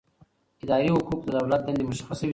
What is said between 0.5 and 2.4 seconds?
اداري حقوق د دولت دندې مشخصوي.